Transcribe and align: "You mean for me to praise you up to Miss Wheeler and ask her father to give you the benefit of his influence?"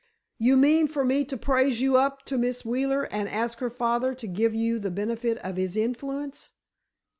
"You 0.39 0.57
mean 0.57 0.87
for 0.87 1.05
me 1.05 1.23
to 1.25 1.37
praise 1.37 1.79
you 1.79 1.95
up 1.95 2.25
to 2.25 2.39
Miss 2.39 2.65
Wheeler 2.65 3.03
and 3.11 3.29
ask 3.29 3.59
her 3.59 3.69
father 3.69 4.15
to 4.15 4.25
give 4.27 4.55
you 4.55 4.79
the 4.79 4.89
benefit 4.89 5.37
of 5.45 5.57
his 5.57 5.77
influence?" 5.77 6.49